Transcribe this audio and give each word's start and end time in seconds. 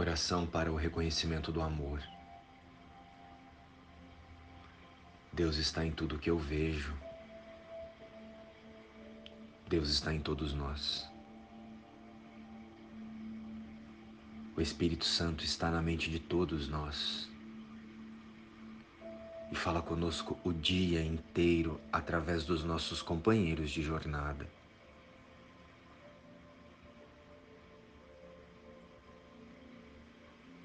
Oração 0.00 0.46
para 0.46 0.72
o 0.72 0.76
reconhecimento 0.76 1.52
do 1.52 1.60
amor. 1.60 2.02
Deus 5.30 5.58
está 5.58 5.84
em 5.84 5.92
tudo 5.92 6.18
que 6.18 6.30
eu 6.30 6.38
vejo. 6.38 6.96
Deus 9.68 9.90
está 9.90 10.14
em 10.14 10.18
todos 10.18 10.54
nós. 10.54 11.06
O 14.56 14.62
Espírito 14.62 15.04
Santo 15.04 15.44
está 15.44 15.70
na 15.70 15.82
mente 15.82 16.10
de 16.10 16.18
todos 16.18 16.66
nós 16.66 17.28
e 19.52 19.54
fala 19.54 19.82
conosco 19.82 20.38
o 20.42 20.50
dia 20.50 21.04
inteiro 21.04 21.78
através 21.92 22.46
dos 22.46 22.64
nossos 22.64 23.02
companheiros 23.02 23.70
de 23.70 23.82
jornada. 23.82 24.48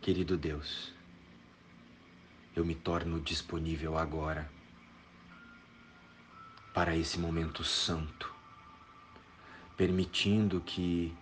Querido 0.00 0.38
Deus, 0.38 0.94
eu 2.56 2.64
me 2.64 2.74
torno 2.74 3.20
disponível 3.20 3.98
agora 3.98 4.50
para 6.72 6.96
esse 6.96 7.18
momento 7.18 7.62
santo, 7.62 8.34
permitindo 9.76 10.58
que 10.62 11.14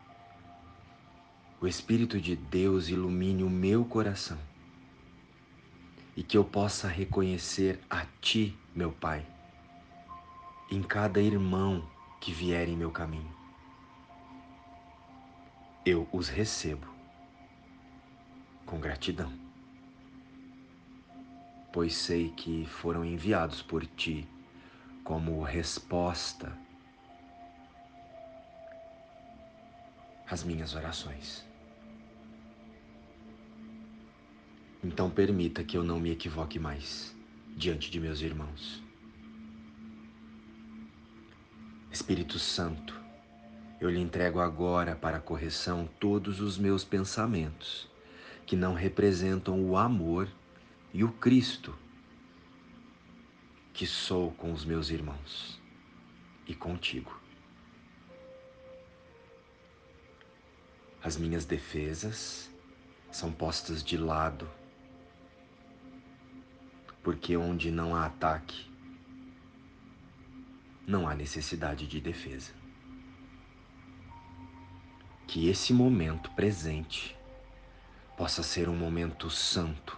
o 1.61 1.67
Espírito 1.67 2.21
de 2.21 2.37
Deus 2.37 2.89
ilumine 2.89 3.43
o 3.43 3.51
meu 3.51 3.85
coração 3.85 4.39
e 6.17 6.23
que 6.23 6.39
eu 6.39 6.45
possa 6.45 6.87
reconhecer 6.87 7.81
a 7.91 8.07
Ti, 8.21 8.57
meu 8.77 8.93
Pai, 8.93 9.27
em 10.71 10.85
cada 10.85 11.21
irmão 11.21 11.85
que 12.21 12.33
vier 12.33 12.69
em 12.69 12.77
meu 12.77 12.93
caminho. 12.93 13.35
Eu 15.85 16.09
os 16.13 16.29
recebo 16.29 16.98
com 18.69 18.79
gratidão, 18.79 19.33
pois 21.73 21.97
sei 21.97 22.31
que 22.33 22.67
foram 22.67 23.03
enviados 23.03 23.63
por 23.63 23.87
ti 23.87 24.29
como 25.03 25.43
resposta 25.43 26.55
às 30.29 30.45
minhas 30.45 30.75
orações. 30.75 31.47
Então 34.85 35.09
permita 35.09 35.65
que 35.65 35.77
eu 35.77 35.83
não 35.83 35.99
me 35.99 36.11
equivoque 36.11 36.59
mais 36.59 37.17
diante 37.57 37.91
de 37.91 37.99
meus 37.99 38.21
irmãos. 38.21 38.83
Espírito 41.91 42.39
Santo, 42.39 43.01
eu 43.81 43.89
lhe 43.89 43.99
entrego 43.99 44.41
agora 44.41 44.95
para 44.95 45.21
correção 45.21 45.89
todos 45.99 46.39
os 46.39 46.59
meus 46.59 46.85
pensamentos 46.85 47.89
que 48.49 48.57
não 48.57 48.73
representam 48.73 49.63
o 49.63 49.77
amor 49.77 50.27
e 50.95 51.05
o 51.05 51.13
Cristo 51.13 51.79
que 53.75 53.87
sou 53.87 54.33
com 54.33 54.55
os 54.55 54.65
meus 54.65 54.89
irmãos 54.89 55.61
e 56.47 56.55
contigo. 56.55 57.21
As 61.05 61.19
minhas 61.19 61.45
defesas 61.45 62.51
são 63.13 63.31
postas 63.31 63.85
de 63.85 63.99
lado, 63.99 64.51
porque 67.03 67.37
onde 67.37 67.71
não 67.71 67.95
há 67.95 68.07
ataque, 68.07 68.67
não 70.87 71.07
há 71.07 71.15
necessidade 71.15 71.87
de 71.87 72.01
defesa. 72.01 72.55
Que 75.27 75.51
esse 75.51 75.75
momento 75.75 76.31
presente 76.31 77.18
possa 78.19 78.43
ser 78.43 78.69
um 78.69 78.77
momento 78.77 79.31
santo, 79.31 79.97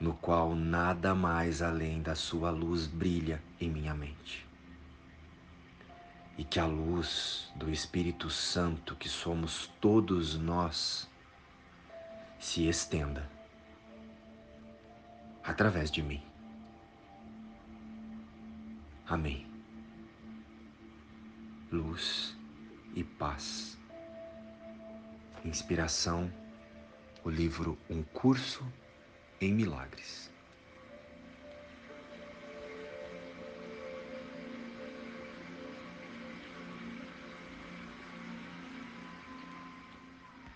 no 0.00 0.14
qual 0.14 0.56
nada 0.56 1.14
mais 1.14 1.62
além 1.62 2.02
da 2.02 2.16
Sua 2.16 2.50
luz 2.50 2.88
brilha 2.88 3.40
em 3.60 3.70
minha 3.70 3.94
mente. 3.94 4.44
E 6.36 6.42
que 6.42 6.58
a 6.58 6.66
luz 6.66 7.52
do 7.54 7.70
Espírito 7.70 8.28
Santo, 8.30 8.96
que 8.96 9.08
somos 9.08 9.68
todos 9.80 10.36
nós, 10.36 11.08
se 12.36 12.66
estenda 12.68 13.30
através 15.44 15.92
de 15.92 16.02
mim. 16.02 16.22
Amém. 19.06 19.46
Luz 21.70 22.36
e 22.96 23.04
paz. 23.04 23.78
Inspiração 25.44 26.28
o 27.28 27.30
livro 27.30 27.76
Um 27.90 28.02
Curso 28.02 28.64
em 29.38 29.52
Milagres. 29.52 30.30